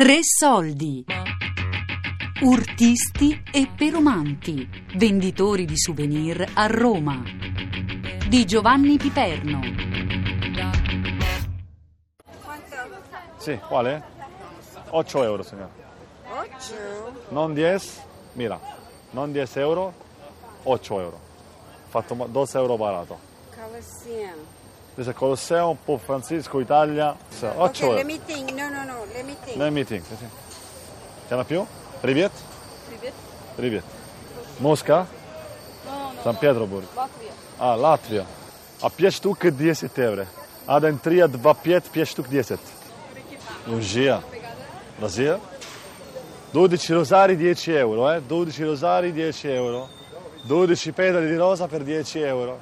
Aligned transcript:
Tre 0.00 0.20
soldi. 0.22 1.04
Urtisti 2.40 3.42
e 3.52 3.68
perumanti, 3.76 4.66
venditori 4.96 5.66
di 5.66 5.76
souvenir 5.76 6.52
a 6.54 6.64
Roma. 6.68 7.22
Di 8.26 8.46
Giovanni 8.46 8.96
Piperno. 8.96 9.60
Sì, 13.36 13.58
quale? 13.58 14.02
8 14.88 15.22
euro, 15.22 15.42
signora. 15.42 15.70
8? 16.30 17.26
Non 17.28 17.52
10, 17.52 17.90
mira, 18.32 18.58
non 19.10 19.32
10 19.32 19.58
euro, 19.58 19.92
8 20.62 20.98
euro. 20.98 21.20
Fatto 21.88 22.14
2 22.14 22.46
euro 22.54 22.76
barato. 22.78 23.18
Colosseum. 24.89 24.89
Dice 24.95 25.13
Colosseo, 25.13 25.77
Pop 25.83 26.01
Francisco, 26.03 26.59
Italia. 26.59 27.15
8 27.41 27.53
Ok, 27.57 27.81
euro. 27.81 27.95
let 27.95 28.05
me 28.05 28.19
think. 28.25 28.51
No, 28.51 28.69
no, 28.69 28.83
no, 28.85 29.05
let 29.13 29.23
me 29.25 29.35
think. 29.43 29.57
Let 29.57 29.71
me 29.71 29.83
think, 29.83 30.05
sì, 30.07 30.15
sì. 30.17 30.25
C'è 31.27 31.33
una 31.33 31.43
più? 31.43 31.65
Privet? 32.01 32.31
Privet. 33.55 33.83
Mosca? 34.57 35.05
San 36.23 36.37
Pietroburg. 36.37 36.85
А, 37.57 37.75
Латвия. 37.75 38.25
А 38.81 38.89
5 38.89 39.09
штук 39.11 39.47
10 39.49 39.89
евро. 39.95 40.25
Один 40.65 40.97
3, 40.99 41.27
2, 41.27 41.55
5, 41.63 41.89
5 41.91 42.05
штук 42.05 42.27
10. 42.27 42.59
Лужия. 43.65 44.21
Бразил? 44.97 45.39
12 46.51 46.93
rosari 46.93 47.35
10 47.35 47.71
euro, 47.71 48.09
eh? 48.11 48.21
12 48.21 48.63
rosari 48.63 49.11
10 49.11 49.47
euro. 49.47 49.89
12 50.43 50.91
pedali 50.91 51.27
di 51.27 51.35
rosa 51.35 51.67
per 51.67 51.83
10 51.83 52.19
euro. 52.19 52.59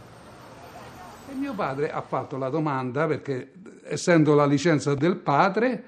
E 1.30 1.34
mio 1.34 1.52
padre 1.55 1.91
ha 1.91 2.00
fatto 2.00 2.37
la 2.38 2.48
domanda 2.48 3.06
perché, 3.06 3.52
essendo 3.84 4.34
la 4.34 4.46
licenza 4.46 4.95
del 4.95 5.16
padre, 5.16 5.85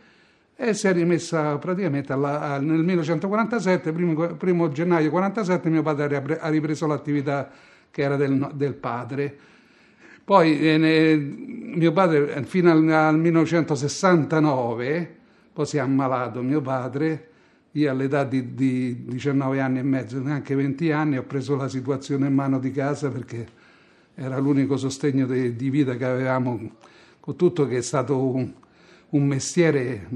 e 0.55 0.75
si 0.75 0.87
è 0.87 0.93
rimessa 0.93 1.57
praticamente 1.57 2.13
alla- 2.13 2.59
nel 2.59 2.83
1947, 2.85 3.93
primo, 3.93 4.15
primo 4.35 4.71
gennaio 4.71 5.11
1947, 5.11 5.71
mio 5.71 5.83
padre 5.83 6.05
ha 6.05 6.09
ripre- 6.09 6.39
ha 6.39 6.49
ripreso 6.49 6.87
l'attività 6.87 7.51
che 7.91 8.03
era 8.03 8.17
del, 8.17 8.51
del 8.55 8.75
padre. 8.75 9.35
Poi 10.23 10.61
eh, 10.61 10.77
ne- 10.77 11.17
mio 11.17 11.93
padre 11.93 12.35
eh, 12.35 12.43
fino 12.45 12.71
al, 12.71 12.87
al 12.89 13.19
1969, 13.19 15.17
poi 15.55 15.65
si 15.67 15.79
è 15.79 15.81
ammalato 15.81 16.43
mio 16.43 16.61
padre, 16.61 17.29
io 17.73 17.91
all'età 17.91 18.25
di, 18.25 18.55
di 18.55 19.05
19 19.07 19.61
anni 19.61 19.79
e 19.79 19.83
mezzo, 19.83 20.21
neanche 20.21 20.55
20 20.55 20.93
anni, 20.93 21.17
ho 21.17 21.23
preso 21.23 21.57
la 21.57 21.69
situazione 21.69 22.27
in 22.27 22.35
mano 22.35 22.59
di 22.59 22.71
casa 22.71 23.09
perché 23.09 23.47
era 24.21 24.39
l'unico 24.39 24.77
sostegno 24.77 25.25
de- 25.25 25.57
di 25.57 25.71
vita 25.71 25.97
che 25.97 26.05
avevamo, 26.05 26.73
con 27.21 27.37
tutto 27.37 27.67
che 27.67 27.79
è 27.79 27.83
stato 27.83 28.23
un, 28.23 28.53
un 29.11 29.27
mestiere 29.27 30.07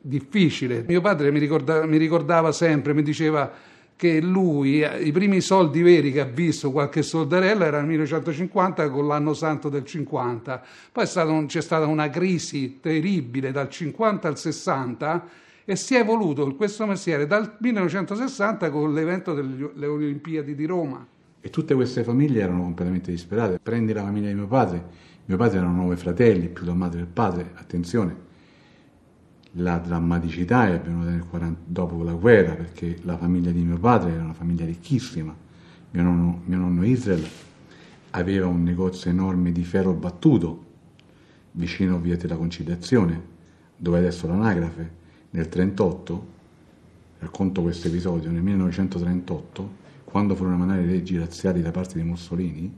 difficile. 0.00 0.84
Mio 0.86 1.00
padre 1.00 1.32
mi, 1.32 1.40
ricorda- 1.40 1.84
mi 1.84 1.96
ricordava 1.96 2.52
sempre, 2.52 2.94
mi 2.94 3.02
diceva 3.02 3.52
che 3.96 4.20
lui, 4.20 4.80
eh, 4.80 5.02
i 5.02 5.10
primi 5.10 5.40
soldi 5.40 5.82
veri 5.82 6.12
che 6.12 6.20
ha 6.20 6.24
visto 6.24 6.70
qualche 6.70 7.02
soldarella 7.02 7.66
era 7.66 7.78
nel 7.78 7.88
1950 7.88 8.90
con 8.90 9.08
l'anno 9.08 9.34
santo 9.34 9.68
del 9.68 9.84
50. 9.84 10.62
Poi 10.92 11.06
stato 11.06 11.44
c'è 11.46 11.60
stata 11.60 11.86
una 11.86 12.08
crisi 12.10 12.78
terribile 12.80 13.50
dal 13.50 13.68
50 13.68 14.28
al 14.28 14.38
60 14.38 15.26
e 15.64 15.74
si 15.74 15.96
è 15.96 16.00
evoluto 16.00 16.54
questo 16.54 16.86
mestiere 16.86 17.26
dal 17.26 17.56
1960 17.58 18.70
con 18.70 18.92
l'evento 18.94 19.34
delle 19.34 19.86
Olimpiadi 19.86 20.54
di 20.54 20.64
Roma. 20.64 21.04
E 21.44 21.50
tutte 21.50 21.74
queste 21.74 22.04
famiglie 22.04 22.40
erano 22.40 22.62
completamente 22.62 23.10
disperate. 23.10 23.58
Prendi 23.58 23.92
la 23.92 24.04
famiglia 24.04 24.28
di 24.28 24.34
mio 24.34 24.46
padre, 24.46 24.84
mio 25.24 25.36
padre 25.36 25.58
erano 25.58 25.82
nove 25.82 25.96
fratelli, 25.96 26.48
più 26.48 26.64
la 26.64 26.72
madre 26.72 27.00
e 27.00 27.02
il 27.02 27.08
padre, 27.08 27.50
attenzione, 27.54 28.30
la 29.56 29.78
drammaticità 29.78 30.68
è 30.68 30.74
avvenuta 30.74 31.10
nel 31.10 31.26
40 31.26 31.60
dopo 31.66 32.02
la 32.04 32.14
guerra 32.14 32.54
perché 32.54 32.98
la 33.02 33.18
famiglia 33.18 33.50
di 33.50 33.60
mio 33.62 33.76
padre 33.76 34.12
era 34.12 34.22
una 34.22 34.32
famiglia 34.32 34.64
ricchissima. 34.64 35.34
Mio 35.90 36.02
nonno, 36.02 36.42
mio 36.44 36.58
nonno 36.58 36.86
Israel 36.86 37.26
aveva 38.10 38.46
un 38.46 38.62
negozio 38.62 39.10
enorme 39.10 39.52
di 39.52 39.64
ferro 39.64 39.92
battuto 39.92 40.70
vicino 41.52 41.96
a 41.96 41.98
Via 41.98 42.16
della 42.16 42.36
Conciliazione, 42.36 43.20
dove 43.76 43.98
adesso 43.98 44.26
l'anagrafe. 44.26 45.00
Nel 45.30 45.48
1938, 45.50 46.26
racconto 47.18 47.62
questo 47.62 47.88
episodio, 47.88 48.30
nel 48.30 48.42
1938, 48.42 49.80
quando 50.12 50.34
furono 50.34 50.56
emanate 50.56 50.82
le 50.82 50.92
leggi 50.92 51.16
razziali 51.16 51.62
da 51.62 51.70
parte 51.70 51.94
di 51.98 52.04
Mussolini, 52.04 52.70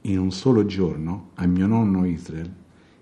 in 0.00 0.18
un 0.18 0.30
solo 0.32 0.64
giorno 0.64 1.32
a 1.34 1.44
mio 1.46 1.66
nonno 1.66 2.06
Israel 2.06 2.50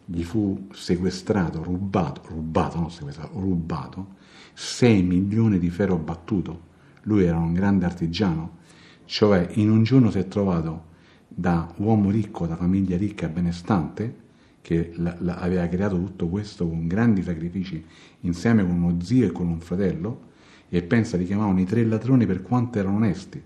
gli 0.05 0.25
fu 0.25 0.67
sequestrato, 0.73 1.63
rubato, 1.63 2.23
rubato, 2.27 2.81
non 2.81 2.91
sequestrato, 2.91 3.39
rubato 3.39 4.15
6 4.55 5.05
milioni 5.05 5.61
di 5.61 5.71
ferro 5.71 5.97
battuto. 5.99 6.61
Lui 7.03 7.23
era 7.23 7.39
un 7.39 7.53
grande 7.53 7.85
artigiano, 7.85 8.57
cioè 9.05 9.51
in 9.53 9.71
un 9.71 9.85
giorno 9.85 10.11
si 10.11 10.19
è 10.19 10.27
trovato 10.27 10.87
da 11.29 11.73
uomo 11.77 12.11
ricco, 12.11 12.49
da 12.49 12.57
famiglia 12.57 12.97
ricca 12.97 13.27
e 13.27 13.31
benestante, 13.31 14.17
che 14.63 14.91
la- 14.97 15.15
la- 15.21 15.37
aveva 15.37 15.69
creato 15.69 15.97
tutto 15.97 16.27
questo 16.27 16.67
con 16.67 16.89
grandi 16.89 17.23
sacrifici 17.23 17.85
insieme 18.23 18.67
con 18.67 18.83
uno 18.83 19.01
zio 19.01 19.27
e 19.27 19.31
con 19.31 19.47
un 19.47 19.61
fratello, 19.61 20.35
e 20.69 20.83
pensa 20.83 21.17
li 21.17 21.25
chiamavano 21.25 21.61
i 21.61 21.65
tre 21.65 21.85
ladroni 21.85 22.27
per 22.27 22.43
quanto 22.43 22.79
erano 22.79 22.97
onesti. 22.97 23.43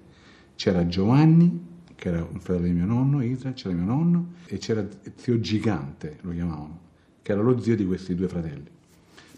C'era 0.55 0.87
Giovanni, 0.87 1.69
che 1.95 2.09
era 2.09 2.23
un 2.23 2.41
fratello 2.41 2.67
di 2.67 2.73
mio 2.73 2.87
nonno, 2.87 3.23
Israel, 3.23 3.55
c'era 3.55 3.75
mio 3.75 3.85
nonno, 3.85 4.33
e 4.47 4.59
c'era 4.59 4.87
zio 5.17 5.41
Gigante, 5.41 6.19
lo 6.23 6.33
chiamavano, 6.33 6.79
che 7.23 7.33
era 7.33 7.43
lo 7.43 7.61
zio 7.61 7.77
di 7.77 7.87
questi 7.87 8.15
due 8.15 8.29
fratelli, 8.29 8.69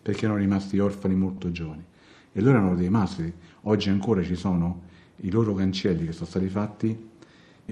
perché 0.03 0.25
erano 0.25 0.39
rimasti 0.39 0.79
orfani 0.79 1.15
molto 1.15 1.51
giovani. 1.51 1.85
E 2.33 2.41
loro 2.41 2.57
erano 2.57 2.75
dei 2.75 2.89
mastri. 2.89 3.33
Oggi 3.63 3.91
ancora 3.91 4.23
ci 4.23 4.37
sono 4.37 4.83
i 5.17 5.31
loro 5.31 5.55
cancelli 5.55 6.07
che 6.07 6.13
sono 6.13 6.27
stati 6.27 6.49
fatti 6.49 7.11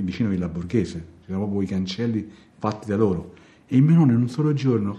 vicino 0.02 0.28
a 0.28 0.32
Villa 0.32 0.48
Borghese, 0.48 0.98
ci 1.20 1.26
sono 1.26 1.38
proprio 1.38 1.62
i 1.62 1.66
cancelli 1.66 2.30
fatti 2.58 2.88
da 2.88 2.96
loro. 2.96 3.34
E 3.66 3.76
il 3.76 3.82
mio 3.82 3.96
nonno 3.96 4.12
in 4.12 4.20
un 4.20 4.28
solo 4.28 4.52
giorno 4.52 4.98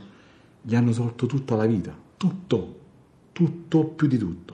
gli 0.61 0.75
hanno 0.75 0.91
tolto 0.91 1.25
tutta 1.25 1.55
la 1.55 1.65
vita, 1.65 1.95
tutto, 2.17 2.79
tutto 3.31 3.85
più 3.85 4.07
di 4.07 4.17
tutto. 4.17 4.50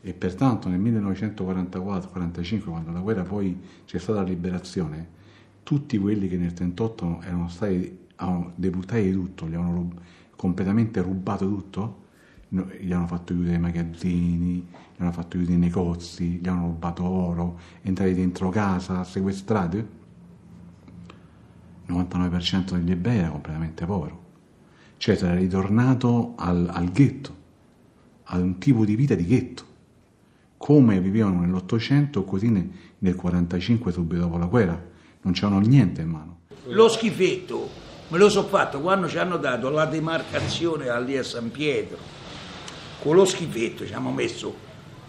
E 0.00 0.14
pertanto 0.14 0.68
nel 0.68 0.80
1944-45, 0.80 2.64
quando 2.64 2.92
la 2.92 3.00
guerra 3.00 3.24
poi 3.24 3.60
c'è 3.84 3.98
stata 3.98 4.20
la 4.20 4.28
liberazione, 4.28 5.16
tutti 5.64 5.98
quelli 5.98 6.28
che 6.28 6.36
nel 6.36 6.52
1938 6.54 7.20
erano 7.22 7.48
stati 7.48 8.06
debuttati 8.54 9.02
di 9.02 9.12
tutto, 9.12 9.46
gli 9.46 9.54
avevano 9.54 9.74
rub- 9.74 10.00
completamente 10.36 11.02
rubato 11.02 11.48
tutto, 11.48 12.06
gli 12.48 12.92
hanno 12.92 13.06
fatto 13.06 13.34
chiudere 13.34 13.56
i 13.56 13.60
magazzini, 13.60 14.66
gli 14.96 15.02
hanno 15.02 15.12
fatto 15.12 15.36
chiudere 15.36 15.56
i 15.56 15.58
negozi, 15.58 16.38
gli 16.40 16.48
hanno 16.48 16.66
rubato 16.66 17.04
oro, 17.04 17.58
entrati 17.82 18.14
dentro 18.14 18.48
casa, 18.50 19.02
sequestrati. 19.02 19.76
Il 21.86 21.94
99% 21.94 22.72
degli 22.72 22.92
ebrei 22.92 23.18
era 23.18 23.30
completamente 23.30 23.84
povero. 23.84 24.26
Cioè 24.96 25.16
era 25.16 25.34
ritornato 25.34 26.34
al, 26.36 26.68
al 26.72 26.90
ghetto, 26.90 27.36
ad 28.24 28.40
un 28.40 28.58
tipo 28.58 28.84
di 28.84 28.96
vita 28.96 29.14
di 29.14 29.26
ghetto 29.26 29.67
come 30.58 31.00
vivevano 31.00 31.40
nell'Ottocento, 31.40 32.24
così 32.24 32.50
nel, 32.50 32.68
nel 32.98 33.14
45 33.14 33.92
subito 33.92 34.20
dopo 34.22 34.36
la 34.36 34.46
guerra, 34.46 34.80
non 35.22 35.32
c'erano 35.32 35.60
niente 35.60 36.02
in 36.02 36.08
mano. 36.08 36.36
Lo 36.66 36.88
schifetto 36.88 37.86
me 38.08 38.16
lo 38.16 38.30
so 38.30 38.44
fatto 38.44 38.80
quando 38.80 39.06
ci 39.06 39.18
hanno 39.18 39.36
dato 39.36 39.68
la 39.68 39.84
demarcazione 39.84 40.86
lì 41.02 41.18
a 41.18 41.22
San 41.22 41.50
Pietro. 41.50 41.98
Con 43.00 43.14
lo 43.14 43.26
schifetto 43.26 43.84
ci 43.84 43.92
abbiamo 43.92 44.12
messo, 44.12 44.54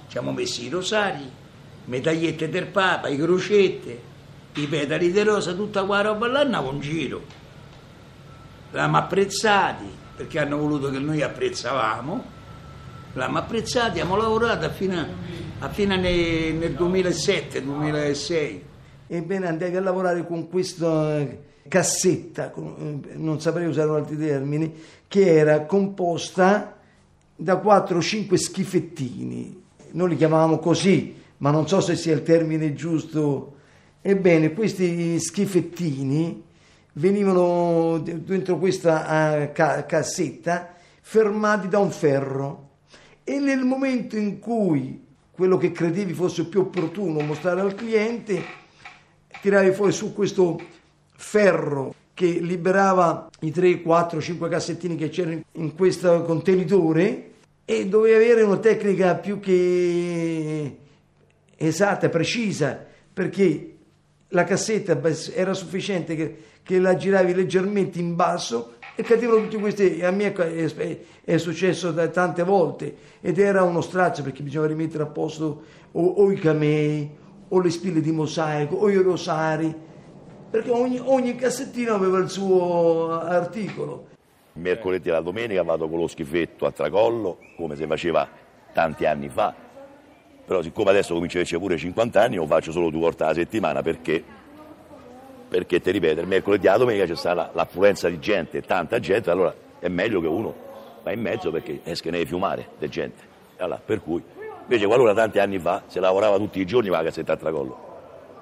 ci 0.08 0.18
abbiamo 0.18 0.36
messi 0.36 0.66
i 0.66 0.70
rosari, 0.70 1.30
medagliette 1.86 2.50
del 2.50 2.68
Papa, 2.68 3.08
i 3.08 3.18
crocette, 3.18 4.02
i 4.56 4.68
petali 4.68 5.12
di 5.12 5.24
rosa, 5.24 5.54
tutta 5.54 5.86
quella 5.86 6.01
roba 6.01 6.28
là 6.28 6.40
andavo 6.42 6.72
in 6.74 6.80
giro. 6.81 7.22
L'hanno 8.72 8.98
apprezzati 8.98 9.86
perché 10.18 10.40
hanno 10.40 10.57
voluto 10.57 10.92
che 10.92 11.00
noi 11.00 11.22
apprezzavamo, 11.22 12.24
l'hanno 13.13 13.38
apprezzati, 13.38 13.88
abbiamo 13.92 14.18
lavorato 14.18 14.69
fino 14.72 15.00
a, 15.00 15.07
a 15.60 15.70
fino 15.70 15.96
nel, 15.96 16.54
nel 16.56 16.74
2007-2006. 16.74 18.60
Ebbene 19.08 19.48
andai 19.48 19.76
a 19.76 19.82
lavorare 19.82 20.26
con 20.26 20.48
questa 20.48 21.26
cassetta, 21.68 22.50
con- 22.50 23.02
eh, 23.08 23.16
non 23.16 23.42
saprei 23.42 23.68
usare 23.68 23.90
altri 23.92 24.18
termini, 24.18 24.74
che 25.08 25.36
era 25.36 25.66
composta 25.66 26.78
da 27.36 27.56
4-5 27.56 28.36
schifettini. 28.36 29.62
Noi 29.92 30.10
li 30.10 30.16
chiamavamo 30.16 30.60
così, 30.60 31.16
ma 31.38 31.52
non 31.52 31.68
so 31.68 31.82
se 31.82 31.96
sia 31.96 32.14
il 32.14 32.24
termine 32.24 32.74
giusto. 32.74 33.56
Ebbene, 34.02 34.54
questi 34.54 35.20
schifettini 35.20 36.44
venivano 36.94 37.98
de- 38.00 38.24
dentro 38.24 38.58
questa 38.58 39.42
eh, 39.42 39.52
ca- 39.52 39.86
cassetta 39.86 40.74
fermati 41.02 41.68
da 41.68 41.80
un 41.80 41.92
ferro 41.92 42.68
e 43.24 43.40
nel 43.40 43.64
momento 43.66 44.16
in 44.16 44.40
cui 44.40 45.08
quello 45.39 45.56
che 45.56 45.71
credevi 45.71 46.12
fosse 46.12 46.47
più 46.47 46.59
opportuno 46.59 47.21
mostrare 47.21 47.62
al 47.62 47.74
cliente, 47.74 48.44
tiravi 49.39 49.71
fuori 49.71 49.94
su 49.94 50.13
questo 50.13 50.59
ferro 51.15 51.95
che 52.13 52.27
liberava 52.27 53.30
i 53.39 53.50
3, 53.50 53.81
4, 53.81 54.19
5 54.19 54.50
cassettini 54.50 54.97
che 54.97 55.07
c'erano 55.07 55.41
in 55.53 55.75
questo 55.75 56.24
contenitore 56.24 57.31
e 57.63 57.88
dovevi 57.88 58.15
avere 58.15 58.41
una 58.41 58.57
tecnica 58.57 59.15
più 59.15 59.39
che 59.39 60.77
esatta, 61.56 62.09
precisa, 62.09 62.86
perché 63.13 63.77
la 64.27 64.44
cassetta 64.44 65.00
era 65.33 65.53
sufficiente 65.53 66.18
che, 66.18 66.38
che 66.63 66.80
la 66.80 66.97
giravi 66.97 67.33
leggermente 67.33 67.97
in 67.97 68.13
basso 68.13 68.74
e 69.00 69.04
cadevano 69.04 69.44
tutti 69.44 69.56
questi. 69.57 70.04
A 70.04 70.12
me 70.12 70.34
è, 70.34 70.98
è 71.24 71.38
successo 71.38 71.94
tante 72.12 72.44
volte 72.44 72.94
ed 73.22 73.40
era 73.40 73.63
uno 73.63 73.80
strazio 73.80 74.24
perché 74.24 74.44
bisognava 74.44 74.74
rimettere 74.74 75.04
a 75.04 75.06
posto 75.06 75.62
o, 75.94 76.06
o 76.06 76.30
i 76.30 76.36
camei 76.36 77.10
o 77.48 77.62
le 77.62 77.69
spille 77.69 78.01
di 78.01 78.12
mosaico 78.12 78.75
o 78.75 78.90
i 78.90 78.96
rosari 78.98 79.74
perché 80.50 80.69
ogni, 80.69 81.00
ogni 81.01 81.36
cassettino 81.36 81.94
aveva 81.94 82.18
il 82.18 82.30
suo 82.30 83.10
articolo 83.22 84.07
mercoledì 84.54 85.07
e 85.07 85.12
la 85.13 85.22
domenica 85.22 85.63
vado 85.63 85.88
con 85.88 86.00
lo 86.00 86.07
schifetto 86.07 86.66
a 86.66 86.72
tracollo, 86.72 87.38
come 87.56 87.78
si 87.78 87.86
faceva 87.86 88.28
tanti 88.74 89.06
anni 89.06 89.30
fa. 89.30 89.56
Però 90.46 90.62
siccome 90.62 90.90
adesso 90.90 91.13
comincio 91.13 91.38
a 91.38 91.42
avere 91.42 91.57
pure 91.57 91.78
50 91.78 92.22
anni, 92.22 92.36
lo 92.36 92.46
faccio 92.46 92.74
solo 92.74 92.90
due 92.90 93.00
volte 93.00 93.24
alla 93.24 93.34
settimana 93.34 93.81
perché, 93.81 94.22
perché 95.50 95.81
ti 95.81 95.92
ripeto, 95.92 96.22
il 96.22 96.28
mercoledì 96.28 96.68
la 96.68 96.78
domenica 96.78 97.06
c'è 97.06 97.16
stata 97.16 97.50
l'affluenza 97.54 98.07
di 98.07 98.19
gente, 98.19 98.62
tanta 98.62 99.00
gente, 99.00 99.30
allora 99.30 99.54
è 99.80 99.88
meglio 99.88 100.22
che 100.22 100.28
uno 100.28 100.54
va 101.04 101.12
in 101.12 101.22
mezzo 101.22 101.51
perché 101.51 101.81
esca 101.84 102.10
ne 102.12 102.25
fiumare 102.25 102.69
di 102.78 102.88
gente. 102.88 103.24
Allora, 103.57 103.81
per 103.84 104.01
cui, 104.01 104.24
invece 104.62 104.86
qualora 104.86 105.13
tanti 105.13 105.40
anni 105.40 105.60
fa 105.60 105.84
si 105.88 106.00
lavorava 106.00 106.38
tutti 106.38 106.62
i 106.62 106.66
giorni 106.66 106.88
con 106.88 106.98
la 106.98 107.04
cassetta 107.04 107.34
a 107.34 107.38
tracollo 107.38 107.88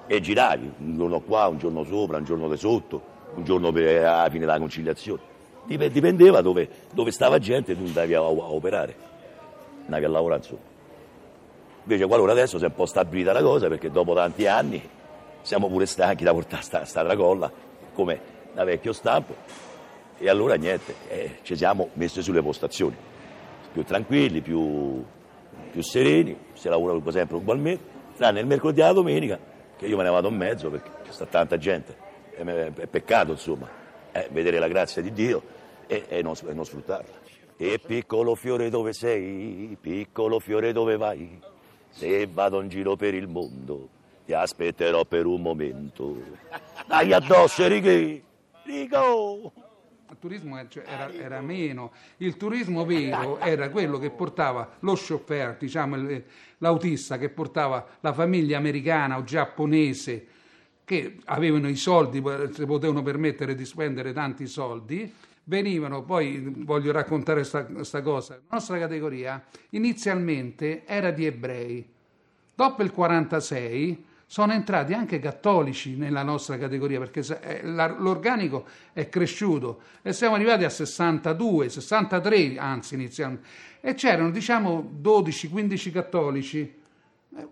e 0.06 0.20
giravi 0.20 0.72
un 0.78 0.96
giorno 0.96 1.20
qua, 1.20 1.46
un 1.48 1.58
giorno 1.58 1.82
sopra, 1.84 2.18
un 2.18 2.24
giorno 2.24 2.48
di 2.48 2.56
sotto, 2.56 3.02
un 3.34 3.44
giorno 3.44 3.72
per 3.72 4.02
la 4.02 4.28
fine 4.30 4.44
della 4.44 4.58
conciliazione 4.58 5.36
dipendeva 5.76 6.40
dove, 6.40 6.68
dove 6.92 7.10
stava 7.10 7.38
gente 7.38 7.72
e 7.72 7.76
tu 7.76 7.84
andavi 7.84 8.14
a, 8.14 8.20
a, 8.20 8.22
operare, 8.22 8.94
andavi 9.84 10.04
a 10.04 10.08
lavorare 10.08 10.40
insomma. 10.40 10.60
Invece 11.82 12.06
qualora 12.06 12.32
adesso 12.32 12.58
si 12.58 12.64
è 12.64 12.68
un 12.68 12.74
po' 12.74 12.86
stabilita 12.86 13.32
la 13.32 13.42
cosa 13.42 13.68
perché 13.68 13.90
dopo 13.90 14.14
tanti 14.14 14.46
anni 14.46 14.88
siamo 15.42 15.68
pure 15.68 15.86
stanchi 15.86 16.24
da 16.24 16.32
portare 16.32 16.62
sta, 16.62 16.84
sta 16.84 17.04
tracolla 17.04 17.50
come 17.92 18.20
da 18.52 18.64
vecchio 18.64 18.92
stampo. 18.92 19.34
E 20.18 20.28
allora 20.28 20.54
niente, 20.54 20.94
eh, 21.08 21.38
ci 21.42 21.56
siamo 21.56 21.90
messi 21.94 22.22
sulle 22.22 22.42
postazioni, 22.42 22.96
più 23.72 23.84
tranquilli, 23.84 24.40
più, 24.40 25.04
più 25.70 25.82
sereni, 25.82 26.36
si 26.54 26.68
lavora 26.68 26.98
sempre 27.12 27.36
ugualmente, 27.36 27.84
tranne 28.16 28.40
il 28.40 28.46
mercoledì 28.46 28.80
e 28.80 28.84
la 28.84 28.92
domenica 28.92 29.38
che 29.76 29.86
io 29.86 29.96
me 29.96 30.02
ne 30.02 30.10
vado 30.10 30.28
in 30.28 30.36
mezzo 30.36 30.70
perché 30.70 30.90
c'è 31.04 31.12
sta 31.12 31.26
tanta 31.26 31.56
gente, 31.56 31.96
è, 32.34 32.42
è 32.42 32.86
peccato 32.88 33.30
insomma, 33.30 33.68
eh, 34.10 34.28
vedere 34.32 34.58
la 34.58 34.66
grazia 34.66 35.00
di 35.00 35.12
Dio 35.12 35.42
e, 35.86 36.04
e, 36.08 36.20
non, 36.20 36.34
e 36.48 36.52
non 36.52 36.64
sfruttarla. 36.64 37.14
E 37.56 37.80
piccolo 37.84 38.34
fiore 38.34 38.70
dove 38.70 38.92
sei, 38.92 39.76
piccolo 39.80 40.40
fiore 40.40 40.72
dove 40.72 40.96
vai, 40.96 41.40
se 41.90 42.26
vado 42.26 42.60
in 42.60 42.68
giro 42.68 42.96
per 42.96 43.14
il 43.14 43.28
mondo 43.28 43.96
ti 44.28 44.34
aspetterò 44.34 45.06
per 45.06 45.24
un 45.24 45.40
momento. 45.40 46.22
Dai 46.86 47.14
addosso, 47.14 47.66
righi, 47.66 48.22
rigo! 48.64 49.52
Il 50.10 50.16
turismo 50.18 50.68
cioè, 50.68 50.84
era, 50.86 51.10
era, 51.10 51.40
meno, 51.40 51.92
il 52.18 52.36
turismo 52.36 52.84
vero 52.84 53.38
era 53.38 53.70
quello 53.70 53.98
che 53.98 54.10
portava 54.10 54.76
lo 54.80 54.98
chauffeur, 54.98 55.56
diciamo 55.56 55.96
l'autista 56.58 57.16
che 57.16 57.30
portava 57.30 57.86
la 58.00 58.12
famiglia 58.12 58.58
americana 58.58 59.16
o 59.16 59.24
giapponese 59.24 60.26
che 60.84 61.16
avevano 61.24 61.70
i 61.70 61.76
soldi, 61.76 62.22
si 62.52 62.66
potevano 62.66 63.00
permettere 63.00 63.54
di 63.54 63.64
spendere 63.64 64.12
tanti 64.12 64.46
soldi. 64.46 65.10
Venivano, 65.44 66.02
poi 66.02 66.52
voglio 66.66 66.92
raccontare 66.92 67.46
questa 67.48 68.02
cosa, 68.02 68.34
la 68.34 68.40
nostra 68.50 68.78
categoria 68.78 69.42
inizialmente 69.70 70.84
era 70.84 71.10
di 71.10 71.24
ebrei, 71.24 71.88
dopo 72.54 72.82
il 72.82 72.92
46 72.92 74.04
sono 74.30 74.52
entrati 74.52 74.92
anche 74.92 75.20
cattolici 75.20 75.96
nella 75.96 76.22
nostra 76.22 76.58
categoria 76.58 76.98
perché 76.98 77.22
eh, 77.40 77.62
l'organico 77.64 78.66
è 78.92 79.08
cresciuto 79.08 79.80
e 80.02 80.12
siamo 80.12 80.34
arrivati 80.34 80.64
a 80.64 80.68
62, 80.68 81.70
63 81.70 82.58
anzi 82.58 82.94
inizialmente 82.94 83.48
e 83.80 83.94
c'erano 83.94 84.30
diciamo 84.30 85.00
12-15 85.02 85.90
cattolici. 85.90 86.58
Eh, 87.36 87.48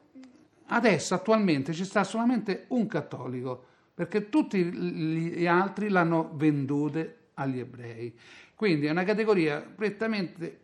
adesso 0.67 1.15
attualmente 1.15 1.73
ci 1.73 1.87
sta 1.87 2.05
solamente 2.05 2.67
un 2.69 2.87
cattolico 2.87 3.65
perché 3.95 4.29
tutti 4.29 4.63
gli 4.63 5.47
altri 5.47 5.89
l'hanno 5.89 6.31
vendute 6.35 7.31
agli 7.35 7.59
ebrei. 7.59 8.15
Quindi 8.55 8.85
è 8.85 8.91
una 8.91 9.05
categoria 9.05 9.61
prettamente... 9.61 10.61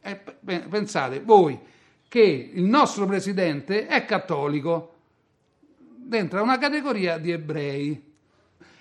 Eh, 0.00 0.16
pensate 0.68 1.20
voi 1.20 1.56
che 2.08 2.50
il 2.52 2.64
nostro 2.64 3.06
presidente 3.06 3.86
è 3.86 4.04
cattolico, 4.04 4.91
dentro 6.02 6.42
una 6.42 6.58
categoria 6.58 7.18
di 7.18 7.30
ebrei. 7.30 8.10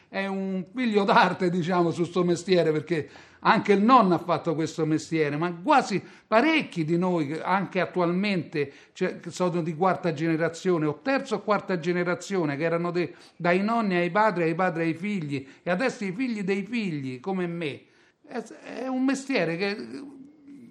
È 0.10 0.26
un 0.26 0.66
figlio 0.76 1.04
d'arte, 1.06 1.50
diciamo, 1.50 1.92
su 1.92 2.02
questo 2.02 2.24
mestiere, 2.24 2.72
perché 2.72 3.10
anche 3.44 3.74
il 3.74 3.82
nonno 3.82 4.16
ha 4.16 4.20
fatto 4.20 4.54
questo 4.56 4.86
mestiere, 4.86 5.38
ma 5.38 5.54
quasi 5.54 6.04
parecchi 6.28 6.84
di 6.84 6.98
noi, 6.98 7.40
anche 7.42 7.80
attualmente, 7.80 8.72
cioè, 8.92 9.20
sono 9.30 9.62
di 9.62 9.74
quarta 9.74 10.14
generazione 10.14 10.86
o 10.86 11.00
terza 11.02 11.36
o 11.36 11.42
quarta 11.42 11.80
generazione, 11.80 12.58
che 12.58 12.64
erano 12.64 12.92
de, 12.92 13.16
dai 13.38 13.62
nonni 13.62 13.96
ai 13.96 14.12
padri, 14.12 14.44
ai 14.44 14.56
padri 14.56 14.84
ai 14.84 14.94
figli, 14.94 15.48
e 15.64 15.72
adesso 15.72 16.04
i 16.04 16.12
figli 16.12 16.44
dei 16.44 16.64
figli, 16.64 17.20
come 17.22 17.48
me. 17.48 17.82
È, 18.28 18.44
è 18.82 18.88
un 18.88 19.06
mestiere 19.06 19.56
che 19.56 19.76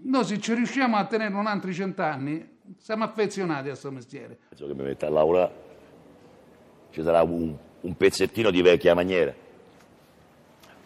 noi 0.03 0.25
se 0.25 0.39
ci 0.39 0.55
riusciamo 0.55 0.97
a 0.97 1.07
tenere 1.07 1.35
un 1.35 1.47
altri 1.47 1.73
cent'anni, 1.73 2.59
siamo 2.79 3.05
affezionati 3.05 3.67
a 3.67 3.71
questo 3.71 3.91
mestiere. 3.91 4.39
Penso 4.49 4.67
che 4.67 4.75
mi 4.75 4.83
metta 4.83 5.07
a 5.07 5.11
lavorare, 5.11 5.53
ci 6.91 7.03
sarà 7.03 7.23
un, 7.23 7.55
un 7.81 7.97
pezzettino 7.97 8.51
di 8.51 8.63
vecchia 8.63 8.95
maniera 8.95 9.35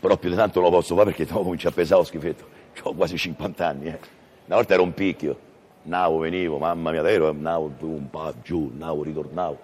però 0.05 0.19
più 0.19 0.29
di 0.29 0.37
tanto 0.37 0.61
lo 0.61 0.69
posso 0.69 0.95
fare 0.95 1.07
perché 1.07 1.25
dopo 1.33 1.45
comincia 1.45 1.71
a 1.71 1.73
pesare 1.73 2.03
lo 2.03 2.07
schifetto. 2.07 2.45
Ho 2.83 2.93
quasi 2.93 3.17
50 3.17 3.67
anni, 3.67 3.87
eh. 3.87 3.99
Una 4.45 4.57
volta 4.57 4.75
ero 4.75 4.83
un 4.83 4.93
picchio, 4.93 5.39
navo, 5.85 6.19
venivo, 6.19 6.59
mamma 6.59 6.91
mia, 6.91 7.09
ero, 7.09 7.33
navo 7.33 7.73
un 7.81 8.11
po' 8.11 8.35
giù, 8.43 8.71
navo, 8.77 9.03
ritornavo. 9.03 9.59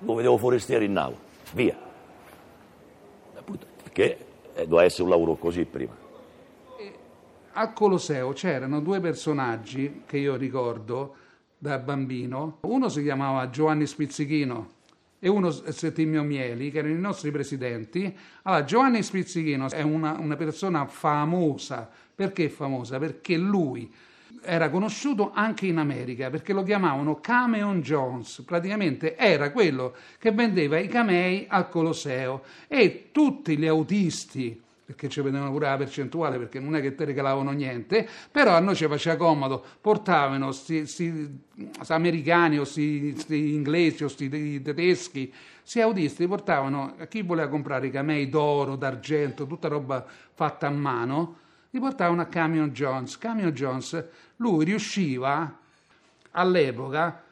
Lo 0.00 0.14
vedevo 0.14 0.36
forestiere 0.36 0.84
in 0.84 0.92
navo, 0.92 1.16
via. 1.54 1.78
Perché 3.82 4.18
eh, 4.52 4.66
doveva 4.66 4.84
essere 4.84 5.04
un 5.04 5.08
lavoro 5.08 5.36
così 5.36 5.64
prima. 5.64 5.96
Al 7.52 7.72
Colosseo 7.72 8.32
c'erano 8.32 8.80
due 8.80 9.00
personaggi 9.00 10.02
che 10.04 10.18
io 10.18 10.36
ricordo 10.36 11.14
da 11.56 11.78
bambino. 11.78 12.58
Uno 12.62 12.90
si 12.90 13.02
chiamava 13.02 13.48
Giovanni 13.48 13.86
Spizzichino, 13.86 14.72
e 15.24 15.28
uno 15.30 15.50
Settimio 15.50 16.22
Mieli, 16.22 16.70
che 16.70 16.80
erano 16.80 16.92
i 16.92 17.00
nostri 17.00 17.30
presidenti. 17.30 18.14
Allora, 18.42 18.62
Giovanni 18.64 19.02
Spizzichino 19.02 19.70
è 19.70 19.80
una, 19.80 20.18
una 20.18 20.36
persona 20.36 20.84
famosa. 20.84 21.88
Perché 22.14 22.50
famosa? 22.50 22.98
Perché 22.98 23.38
lui 23.38 23.90
era 24.42 24.68
conosciuto 24.68 25.30
anche 25.32 25.64
in 25.64 25.78
America 25.78 26.28
perché 26.28 26.52
lo 26.52 26.62
chiamavano 26.62 27.20
Cameon 27.20 27.80
Jones, 27.80 28.42
praticamente 28.44 29.16
era 29.16 29.50
quello 29.50 29.94
che 30.18 30.32
vendeva 30.32 30.78
i 30.78 30.86
camei 30.86 31.46
al 31.48 31.70
Colosseo 31.70 32.42
e 32.68 33.08
tutti 33.10 33.56
gli 33.56 33.66
autisti 33.66 34.60
perché 34.84 35.08
ci 35.08 35.22
vedevano 35.22 35.50
pure 35.50 35.66
la 35.66 35.76
percentuale, 35.76 36.36
perché 36.36 36.60
non 36.60 36.76
è 36.76 36.82
che 36.82 36.94
ti 36.94 37.04
regalavano 37.04 37.52
niente, 37.52 38.06
però 38.30 38.54
a 38.54 38.60
noi 38.60 38.74
ci 38.74 38.86
faceva 38.86 39.16
comodo, 39.16 39.64
portavano 39.80 40.46
questi 40.46 41.40
americani 41.88 42.58
o 42.58 42.64
sti, 42.64 43.24
inglesi 43.28 44.04
o 44.04 44.08
sti 44.08 44.60
tedeschi, 44.62 45.32
sti 45.62 45.80
autisti, 45.80 46.26
portavano 46.26 46.94
a 46.98 47.06
chi 47.06 47.22
voleva 47.22 47.48
comprare 47.48 47.86
i 47.86 47.90
camei 47.90 48.28
d'oro, 48.28 48.76
d'argento, 48.76 49.46
tutta 49.46 49.68
roba 49.68 50.04
fatta 50.34 50.66
a 50.66 50.70
mano, 50.70 51.36
li 51.70 51.80
portavano 51.80 52.20
a 52.20 52.26
Camion 52.26 52.70
Jones. 52.70 53.16
Camion 53.16 53.50
Jones, 53.52 54.04
lui 54.36 54.66
riusciva 54.66 55.58
all'epoca 56.32 57.22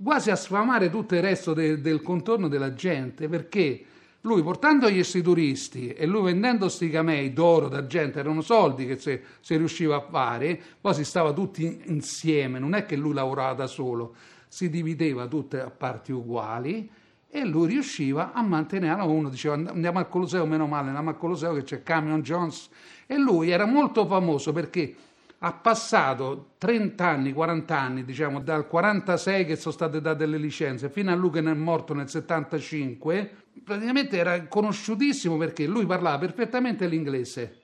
quasi 0.00 0.30
a 0.30 0.36
sfamare 0.36 0.90
tutto 0.90 1.14
il 1.14 1.22
resto 1.22 1.54
de, 1.54 1.80
del 1.80 2.02
contorno 2.02 2.48
della 2.48 2.74
gente, 2.74 3.28
perché 3.28 3.84
lui 4.22 4.42
portando 4.42 4.90
questi 4.90 5.22
turisti 5.22 5.92
e 5.92 6.06
lui 6.06 6.22
vendendo 6.24 6.66
questi 6.66 6.90
camei 6.90 7.32
d'oro, 7.32 7.68
d'argento, 7.68 8.18
erano 8.18 8.40
soldi 8.40 8.86
che 8.86 8.98
si, 8.98 9.18
si 9.40 9.56
riusciva 9.56 9.96
a 9.96 10.00
fare, 10.00 10.60
poi 10.80 10.94
si 10.94 11.04
stava 11.04 11.32
tutti 11.32 11.82
insieme, 11.86 12.58
non 12.58 12.74
è 12.74 12.84
che 12.84 12.96
lui 12.96 13.14
lavorava 13.14 13.54
da 13.54 13.66
solo, 13.66 14.14
si 14.48 14.68
divideva 14.68 15.26
tutte 15.26 15.60
a 15.60 15.70
parti 15.70 16.12
uguali 16.12 16.90
e 17.30 17.44
lui 17.44 17.68
riusciva 17.68 18.32
a 18.32 18.42
mantenere, 18.42 19.02
uno 19.02 19.28
diceva 19.28 19.54
andiamo 19.54 19.98
al 19.98 20.08
Colosseo, 20.08 20.46
meno 20.46 20.66
male, 20.66 20.86
andiamo 20.86 21.10
al 21.10 21.18
Colosseo 21.18 21.52
che 21.52 21.62
c'è 21.62 21.82
Camion 21.82 22.22
Jones. 22.22 22.70
E 23.06 23.18
lui 23.18 23.50
era 23.50 23.66
molto 23.66 24.06
famoso 24.06 24.52
perché 24.52 24.94
ha 25.40 25.52
passato 25.52 26.54
30 26.58 27.06
anni, 27.06 27.32
40 27.32 27.78
anni, 27.78 28.04
diciamo 28.04 28.40
dal 28.40 28.66
46 28.66 29.44
che 29.44 29.56
sono 29.56 29.72
state 29.72 30.00
date 30.00 30.26
le 30.26 30.36
licenze 30.36 30.88
fino 30.90 31.12
a 31.12 31.14
lui 31.14 31.30
che 31.30 31.38
è 31.38 31.54
morto 31.54 31.94
nel 31.94 32.08
75, 32.08 33.30
praticamente 33.62 34.16
era 34.16 34.46
conosciutissimo 34.46 35.36
perché 35.36 35.66
lui 35.66 35.86
parlava 35.86 36.18
perfettamente 36.18 36.88
l'inglese. 36.88 37.60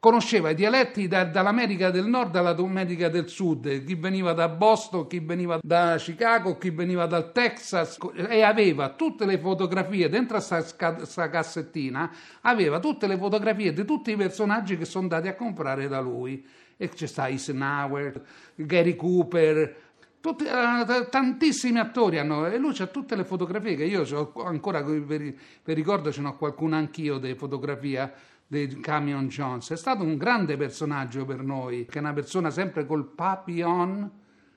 conosceva 0.00 0.50
i 0.50 0.54
dialetti 0.54 1.06
da, 1.06 1.24
dall'America 1.24 1.90
del 1.90 2.06
Nord 2.06 2.34
all'America 2.34 3.08
del 3.08 3.28
Sud, 3.28 3.84
chi 3.84 3.94
veniva 3.94 4.32
da 4.32 4.48
Boston, 4.48 5.06
chi 5.06 5.20
veniva 5.20 5.60
da 5.62 5.96
Chicago, 5.96 6.56
chi 6.56 6.70
veniva 6.70 7.06
dal 7.06 7.30
Texas 7.32 7.98
e 8.14 8.42
aveva 8.42 8.88
tutte 8.94 9.26
le 9.26 9.38
fotografie 9.38 10.08
dentro 10.08 10.38
questa 10.38 11.28
cassettina, 11.28 12.10
aveva 12.40 12.80
tutte 12.80 13.06
le 13.06 13.16
fotografie 13.18 13.72
di 13.72 13.84
tutti 13.84 14.10
i 14.10 14.16
personaggi 14.16 14.76
che 14.76 14.86
sono 14.86 15.04
andati 15.04 15.28
a 15.28 15.36
comprare 15.36 15.86
da 15.86 16.00
lui. 16.00 16.44
E 16.82 16.88
c'è 16.88 17.06
sta 17.06 17.28
Eisenhower, 17.28 18.24
Gary 18.54 18.96
Cooper, 18.96 19.76
tutti, 20.18 20.44
uh, 20.44 21.08
tantissimi 21.10 21.78
attori 21.78 22.18
hanno, 22.18 22.46
e 22.46 22.56
lui 22.56 22.74
ha 22.78 22.86
tutte 22.86 23.16
le 23.16 23.24
fotografie 23.24 23.76
che 23.76 23.84
io 23.84 24.02
ho 24.10 24.42
ancora 24.44 24.82
per, 24.82 25.34
ricordo 25.64 26.10
ce 26.10 26.22
n'ho 26.22 26.38
qualcuna 26.38 26.78
anch'io 26.78 27.18
di 27.18 27.34
fotografia 27.34 28.10
di 28.46 28.80
Camion 28.80 29.28
Jones. 29.28 29.70
È 29.70 29.76
stato 29.76 30.04
un 30.04 30.16
grande 30.16 30.56
personaggio 30.56 31.26
per 31.26 31.42
noi, 31.42 31.84
che 31.84 31.98
è 31.98 32.00
una 32.00 32.14
persona 32.14 32.48
sempre 32.48 32.86
col 32.86 33.04
papillon, 33.04 34.10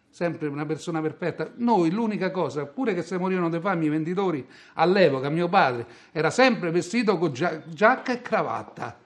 sempre 0.10 0.48
una 0.48 0.66
persona 0.66 1.02
perfetta. 1.02 1.52
Noi 1.56 1.92
l'unica 1.92 2.32
cosa, 2.32 2.66
pure 2.66 2.94
che 2.94 3.02
se 3.02 3.18
morivano 3.18 3.50
dei 3.50 3.60
fami 3.60 3.88
i 3.88 3.90
venditori, 3.90 4.48
all'epoca 4.76 5.30
mio 5.30 5.50
padre 5.50 5.86
era 6.14 6.30
sempre 6.30 6.72
vestito 6.72 7.18
con 7.18 7.34
giacca 7.34 8.14
e 8.14 8.22
cravatta, 8.22 8.98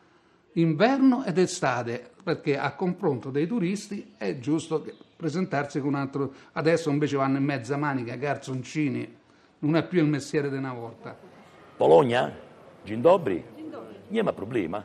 inverno 0.57 1.23
ed 1.23 1.37
estate, 1.37 2.11
perché 2.23 2.57
a 2.57 2.73
confronto 2.73 3.29
dei 3.29 3.47
turisti 3.47 4.13
è 4.17 4.37
giusto 4.39 4.85
presentarsi 5.15 5.79
con 5.79 5.89
un 5.89 5.95
altro. 5.95 6.33
Adesso 6.53 6.89
invece 6.89 7.17
vanno 7.17 7.37
in 7.37 7.43
mezza 7.43 7.77
manica, 7.77 8.15
garzoncini, 8.15 9.15
non 9.59 9.75
è 9.75 9.85
più 9.85 10.01
il 10.01 10.07
mestiere 10.07 10.49
di 10.49 10.57
una 10.57 10.73
volta. 10.73 11.15
Bologna? 11.77 12.31
Gindobri? 12.83 13.43
Niente 14.09 14.33
problema. 14.33 14.83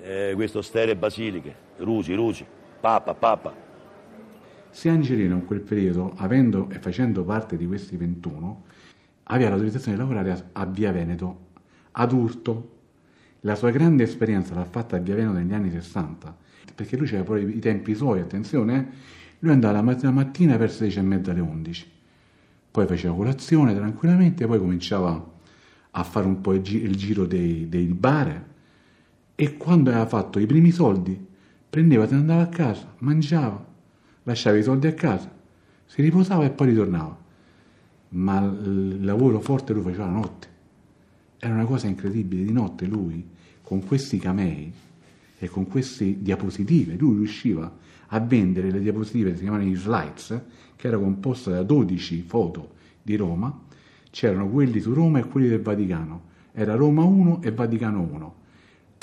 Eh, 0.00 0.32
questo 0.34 0.62
stere 0.62 0.96
basiliche, 0.96 1.54
rusi, 1.76 2.14
rusi, 2.14 2.44
papa, 2.80 3.14
papa. 3.14 3.54
Se 4.70 4.88
Angelino 4.88 5.34
in 5.34 5.44
quel 5.44 5.60
periodo, 5.60 6.12
avendo 6.16 6.68
e 6.70 6.78
facendo 6.78 7.24
parte 7.24 7.56
di 7.56 7.66
questi 7.66 7.96
21, 7.96 8.62
aveva 9.24 9.50
l'autorizzazione 9.50 9.96
di 9.96 10.02
lavorare 10.02 10.30
a, 10.30 10.44
a 10.52 10.66
Via 10.66 10.90
Veneto, 10.90 11.38
ad 11.92 12.12
Urto. 12.12 12.80
La 13.44 13.56
sua 13.56 13.70
grande 13.70 14.04
esperienza 14.04 14.54
l'ha 14.54 14.64
fatta 14.64 14.96
a 14.96 14.98
Via 15.00 15.16
Veneto 15.16 15.32
negli 15.32 15.52
anni 15.52 15.70
60, 15.70 16.36
perché 16.76 16.96
lui 16.96 17.06
c'era 17.06 17.24
poi 17.24 17.56
i 17.56 17.58
tempi 17.58 17.94
suoi, 17.94 18.20
attenzione, 18.20 18.88
lui 19.40 19.50
andava 19.50 19.80
la 19.80 19.82
mattina, 19.82 20.56
verso 20.56 20.84
le 20.84 20.90
10 20.90 20.98
e 20.98 21.02
mezza 21.02 21.30
alle 21.32 21.40
11, 21.40 21.90
poi 22.70 22.86
faceva 22.86 23.14
colazione 23.16 23.74
tranquillamente, 23.74 24.46
poi 24.46 24.60
cominciava 24.60 25.30
a 25.90 26.04
fare 26.04 26.26
un 26.26 26.40
po' 26.40 26.52
il 26.54 26.96
giro 26.96 27.26
dei, 27.26 27.68
dei 27.68 27.86
bar 27.86 28.44
e 29.34 29.56
quando 29.56 29.90
aveva 29.90 30.06
fatto 30.06 30.38
i 30.38 30.46
primi 30.46 30.70
soldi 30.70 31.26
prendeva, 31.68 32.06
se 32.06 32.14
ne 32.14 32.20
andava 32.20 32.42
a 32.42 32.48
casa, 32.48 32.94
mangiava, 32.98 33.66
lasciava 34.22 34.56
i 34.56 34.62
soldi 34.62 34.86
a 34.86 34.94
casa, 34.94 35.30
si 35.84 36.00
riposava 36.00 36.44
e 36.44 36.50
poi 36.50 36.68
ritornava. 36.68 37.18
Ma 38.10 38.40
il 38.40 39.04
lavoro 39.04 39.40
forte 39.40 39.72
lui 39.72 39.82
faceva 39.82 40.04
la 40.04 40.12
notte. 40.12 40.50
Era 41.44 41.54
una 41.54 41.64
cosa 41.64 41.88
incredibile, 41.88 42.44
di 42.44 42.52
notte 42.52 42.86
lui, 42.86 43.28
con 43.62 43.84
questi 43.84 44.16
camei 44.16 44.72
e 45.40 45.48
con 45.48 45.66
queste 45.66 46.22
diapositive, 46.22 46.94
lui 46.94 47.16
riusciva 47.16 47.78
a 48.06 48.20
vendere 48.20 48.70
le 48.70 48.78
diapositive 48.78 49.34
si 49.34 49.42
chiamavano 49.42 49.68
i 49.68 49.74
slides, 49.74 50.40
che 50.76 50.86
era 50.86 50.96
composta 50.98 51.50
da 51.50 51.64
12 51.64 52.22
foto 52.22 52.74
di 53.02 53.16
Roma, 53.16 53.60
c'erano 54.10 54.48
quelli 54.50 54.78
su 54.78 54.94
Roma 54.94 55.18
e 55.18 55.24
quelli 55.24 55.48
del 55.48 55.60
Vaticano. 55.60 56.30
Era 56.52 56.76
Roma 56.76 57.02
1 57.02 57.42
e 57.42 57.50
Vaticano 57.50 58.02
1. 58.02 58.34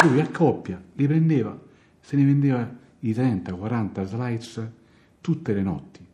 Lui 0.07 0.21
a 0.21 0.29
coppia 0.29 0.81
li 0.93 1.07
prendeva, 1.07 1.59
se 1.99 2.15
ne 2.15 2.23
vendeva 2.23 2.73
i 3.01 3.11
30-40 3.11 4.05
slides 4.05 4.69
tutte 5.19 5.53
le 5.53 5.61
notti. 5.61 6.05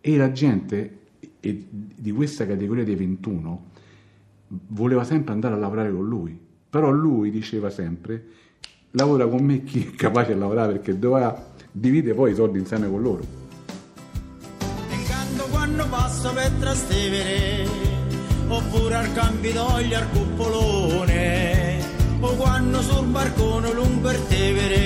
E 0.00 0.16
la 0.16 0.32
gente 0.32 1.00
di 1.40 2.10
questa 2.10 2.46
categoria 2.46 2.84
dei 2.84 2.94
21 2.94 3.72
voleva 4.48 5.04
sempre 5.04 5.32
andare 5.32 5.54
a 5.54 5.58
lavorare 5.58 5.92
con 5.92 6.06
lui. 6.06 6.38
Però 6.68 6.90
lui 6.90 7.30
diceva 7.30 7.70
sempre, 7.70 8.24
lavora 8.92 9.26
con 9.26 9.44
me 9.44 9.62
chi 9.62 9.86
è 9.86 9.94
capace 9.94 10.34
di 10.34 10.38
lavorare 10.38 10.72
perché 10.72 10.98
doveva 10.98 11.52
dividere 11.70 12.14
poi 12.14 12.32
i 12.32 12.34
soldi 12.34 12.58
insieme 12.58 12.88
con 12.88 13.02
loro. 13.02 13.22
E 14.90 15.48
quando 15.50 15.86
passo 15.88 16.32
per 16.32 16.50
Trastevere 16.58 17.66
oppure 18.48 18.94
al 18.94 19.12
Campidoglio 19.12 19.96
al 19.96 20.10
Cuppolone 20.10 21.78
o 22.20 22.34
quando 22.36 22.80
sul 22.82 23.06
barcone 23.06 23.72
lungo 23.72 24.08
per 24.08 24.18
Tevere 24.20 24.83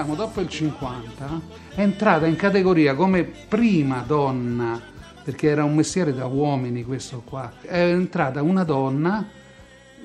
diciamo 0.00 0.14
dopo 0.14 0.40
il 0.40 0.48
50 0.48 1.40
è 1.74 1.80
entrata 1.82 2.26
in 2.26 2.36
categoria 2.36 2.94
come 2.94 3.22
prima 3.24 4.02
donna 4.06 4.80
perché 5.22 5.48
era 5.48 5.62
un 5.62 5.74
mestiere 5.74 6.14
da 6.14 6.24
uomini 6.24 6.84
questo 6.84 7.20
qua 7.22 7.52
è 7.60 7.82
entrata 7.82 8.40
una 8.40 8.64
donna 8.64 9.26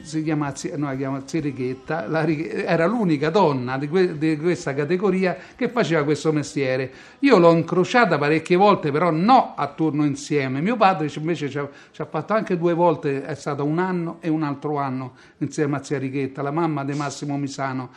si 0.02 0.22
chiama, 0.22 0.54
no, 0.76 0.92
si 0.92 0.98
chiama 0.98 1.22
Zerichetta, 1.26 2.08
la, 2.08 2.28
era 2.28 2.86
l'unica 2.86 3.30
donna 3.30 3.78
di, 3.78 3.88
que, 3.88 4.18
di, 4.18 4.38
questa 4.38 4.76
categoria 4.76 5.36
che 5.56 5.70
faceva 5.70 6.04
questo 6.04 6.32
mestiere. 6.32 6.92
Io 7.20 7.40
l'ho 7.40 7.52
incrociata 7.54 8.20
parecchie 8.20 8.56
volte, 8.56 8.92
però 8.92 9.10
no 9.10 9.56
a 9.56 9.66
turno 9.68 10.06
insieme. 10.06 10.62
Mio 10.62 10.76
padre 10.76 11.10
invece 11.16 11.50
ci 11.50 11.58
ha, 11.58 11.68
ci 11.90 12.02
ha 12.04 12.06
fatto 12.06 12.34
anche 12.34 12.56
due 12.56 12.74
volte, 12.74 13.26
è 13.26 13.34
stato 13.34 13.66
un 13.66 13.80
anno 13.80 14.18
e 14.20 14.30
un 14.30 14.44
altro 14.44 14.78
anno 14.78 15.14
insieme 15.38 15.78
a 15.78 15.84
Zerichetta, 15.84 16.44
la 16.44 16.52
mamma 16.52 16.84
di 16.84 16.94
Massimo 16.94 17.36
Misano 17.38 17.90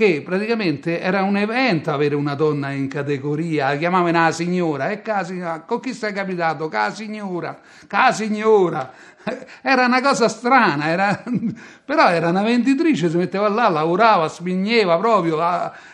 che 0.00 0.22
praticamente 0.22 0.98
era 0.98 1.22
un 1.24 1.36
evento 1.36 1.90
avere 1.90 2.14
una 2.14 2.34
donna 2.34 2.70
in 2.70 2.88
categoria, 2.88 3.68
la 3.68 3.76
chiamavano 3.76 4.18
la 4.18 4.32
signora, 4.32 4.88
e 4.88 5.02
ca, 5.02 5.62
con 5.66 5.78
chi 5.78 5.92
sei 5.92 6.14
capitato? 6.14 6.68
Ca 6.68 6.90
signora, 6.90 7.60
ca 7.86 8.10
signora. 8.10 8.90
Era 9.60 9.84
una 9.84 10.00
cosa 10.00 10.28
strana, 10.28 10.88
era, 10.88 11.22
però 11.84 12.08
era 12.08 12.30
una 12.30 12.42
venditrice, 12.42 13.10
si 13.10 13.18
metteva 13.18 13.50
là, 13.50 13.68
lavorava, 13.68 14.26
spigneva 14.28 14.96
proprio, 14.96 15.38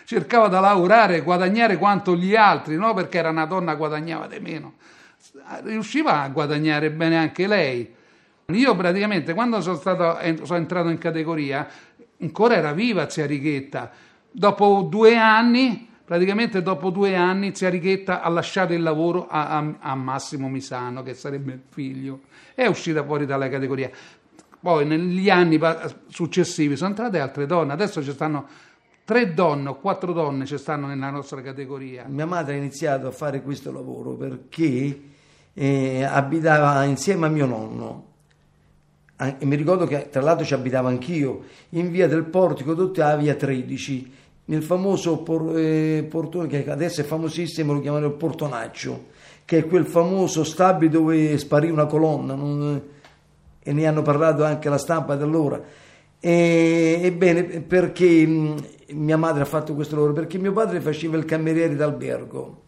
cercava 0.05 0.47
di 0.47 0.55
lavorare, 0.55 1.23
guadagnare 1.23 1.77
quanto 1.77 2.15
gli 2.15 2.37
altri, 2.37 2.77
no? 2.77 2.95
perché 2.95 3.19
era 3.19 3.31
una 3.31 3.47
donna 3.47 3.75
guadagnava 3.75 4.29
di 4.29 4.39
meno. 4.39 4.75
Riusciva 5.65 6.23
a 6.23 6.29
guadagnare 6.29 6.93
bene 6.93 7.19
anche 7.19 7.49
lei. 7.49 7.93
Io 8.53 8.77
praticamente 8.77 9.35
quando 9.35 9.61
sono, 9.61 9.75
stato, 9.75 10.17
sono 10.45 10.59
entrato 10.59 10.89
in 10.89 10.99
categoria 10.99 11.67
ancora 12.21 12.57
era 12.57 12.73
viva 12.73 13.09
zia 13.09 13.27
Righetta. 13.27 13.91
Dopo 14.31 14.87
due 14.89 15.17
anni, 15.17 15.89
praticamente 16.05 16.63
dopo 16.63 16.91
due 16.91 17.17
anni, 17.17 17.55
zia 17.55 17.71
Righetta 17.71 18.21
ha 18.23 18.29
lasciato 18.29 18.73
il 18.73 18.83
lavoro 18.83 19.27
a, 19.29 19.59
a, 19.59 19.75
a 19.79 19.95
Massimo 19.95 20.49
Misano, 20.49 21.03
che 21.03 21.15
sarebbe 21.15 21.53
il 21.53 21.63
figlio, 21.69 22.21
è 22.55 22.67
uscita 22.67 23.05
fuori 23.05 23.27
dalla 23.27 23.49
categoria. 23.49 23.91
Poi 24.59 24.85
negli 24.85 25.31
anni 25.31 25.61
successivi 26.09 26.77
sono 26.77 26.91
entrate 26.91 27.21
altre 27.21 27.47
donne, 27.47 27.73
adesso 27.73 28.03
ci 28.03 28.11
stanno 28.11 28.49
tre 29.05 29.33
donne 29.33 29.69
o 29.69 29.77
quattro 29.77 30.13
donne 30.13 30.47
ci 30.47 30.59
stanno 30.59 30.89
nella 30.89 31.11
nostra 31.11 31.41
categoria. 31.41 32.07
Mia 32.09 32.27
madre 32.27 32.55
ha 32.55 32.57
iniziato 32.57 33.07
a 33.07 33.13
fare 33.13 33.43
questo 33.43 33.71
lavoro 33.71 34.15
perché 34.15 35.01
eh, 35.53 36.03
abitava 36.03 36.83
insieme 36.83 37.27
a 37.27 37.29
mio 37.29 37.47
nonno 37.47 38.06
e 39.19 39.45
mi 39.47 39.57
ricordo 39.57 39.87
che 39.87 40.09
tra 40.11 40.21
l'altro 40.21 40.45
ci 40.45 40.55
abitavo 40.55 40.89
anch'io, 40.89 41.45
in 41.71 41.91
via 41.91 42.07
del 42.07 42.25
Portico 42.25 42.75
d'Ottavia 42.75 43.17
via 43.17 43.35
13, 43.35 44.13
nel 44.47 44.63
famoso 44.63 45.19
por, 45.19 45.59
eh, 45.59 46.07
portone 46.09 46.49
che 46.49 46.71
adesso 46.71 47.01
è 47.01 47.05
famosissimo, 47.05 47.73
lo 47.73 47.81
chiamano 47.81 48.07
il 48.07 48.13
Portonaccio, 48.13 49.07
che 49.45 49.59
è 49.59 49.67
quel 49.67 49.87
famoso 49.87 50.45
stabile 50.45 50.91
dove 50.91 51.39
sparì 51.39 51.71
una 51.71 51.87
colonna, 51.87 52.35
non, 52.35 52.83
e 53.63 53.73
ne 53.73 53.87
hanno 53.87 54.03
parlato 54.03 54.45
anche 54.45 54.69
la 54.69 54.79
stampa 54.79 55.17
da 55.17 55.25
allora. 55.25 55.61
E, 56.21 57.01
ebbene, 57.03 57.45
perché 57.61 58.27
mh, 58.27 58.67
mia 58.91 59.17
madre 59.17 59.43
ha 59.43 59.47
fatto 59.47 59.75
questo 59.75 59.95
lavoro? 59.95 60.13
Perché 60.13 60.39
mio 60.39 60.53
padre 60.53 60.81
faceva 60.81 61.17
il 61.17 61.25
cameriere 61.25 61.75
d'albergo 61.75 62.65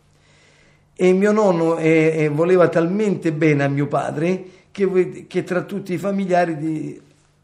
e 1.00 1.12
mio 1.12 1.30
nonno 1.30 1.78
eh, 1.78 2.12
eh, 2.16 2.28
voleva 2.28 2.66
talmente 2.68 3.32
bene 3.32 3.62
a 3.62 3.68
mio 3.68 3.86
padre 3.86 4.44
che, 4.86 5.26
che 5.26 5.42
tra 5.42 5.62
tutti 5.62 5.92
i 5.92 5.98
familiari 5.98 6.56
di, 6.56 7.00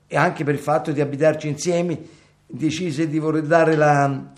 e 0.06 0.16
anche 0.16 0.44
per 0.44 0.54
il 0.54 0.60
fatto 0.60 0.92
di 0.92 1.00
abitarci 1.00 1.48
insieme 1.48 1.98
decise 2.46 3.08
di 3.08 3.18
voler 3.18 3.42
dare 3.42 3.74
la, 3.74 4.32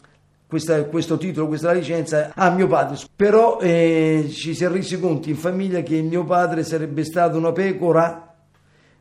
questa, 0.46 0.84
questo 0.84 1.18
titolo, 1.18 1.48
questa 1.48 1.72
licenza 1.72 2.32
a 2.34 2.50
mio 2.50 2.66
padre. 2.66 2.96
Però 3.14 3.58
eh, 3.60 4.28
ci 4.30 4.54
si 4.54 4.64
è 4.64 4.68
resi 4.68 4.98
conto 4.98 5.28
in 5.28 5.36
famiglia 5.36 5.82
che 5.82 6.00
mio 6.00 6.24
padre 6.24 6.64
sarebbe 6.64 7.04
stato 7.04 7.36
una 7.36 7.52
pecora 7.52 8.34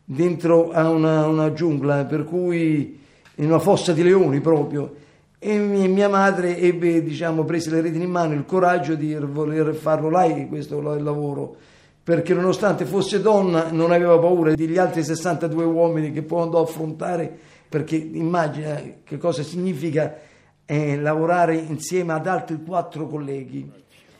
dentro 0.03 0.71
a 0.71 0.89
una, 0.89 1.25
una 1.27 1.53
giungla, 1.53 2.05
per 2.05 2.25
cui 2.25 2.99
in 3.35 3.45
una 3.45 3.59
fossa 3.59 3.93
di 3.93 4.03
leoni 4.03 4.41
proprio. 4.41 4.95
E 5.39 5.57
mia 5.57 6.09
madre 6.09 6.57
ebbe, 6.57 7.03
diciamo, 7.03 7.43
prese 7.43 7.69
le 7.69 7.81
redini 7.81 8.05
in 8.05 8.09
mano 8.09 8.33
il 8.33 8.45
coraggio 8.45 8.95
di 8.95 9.13
voler 9.13 9.75
farlo 9.75 10.09
lei 10.09 10.47
questo 10.47 10.81
lavoro 10.81 11.57
perché 12.05 12.35
nonostante 12.35 12.85
fosse 12.85 13.19
donna 13.19 13.71
non 13.71 13.91
aveva 13.91 14.19
paura 14.19 14.53
degli 14.53 14.77
altri 14.77 15.03
62 15.03 15.63
uomini 15.63 16.11
che 16.11 16.21
poi 16.21 16.43
andò 16.43 16.59
a 16.59 16.61
affrontare, 16.61 17.35
perché 17.67 17.95
immagina 17.95 18.79
che 19.03 19.17
cosa 19.17 19.41
significa 19.41 20.15
eh, 20.67 20.99
lavorare 20.99 21.55
insieme 21.55 22.13
ad 22.13 22.27
altri 22.27 22.61
quattro 22.63 23.07
colleghi. 23.07 23.71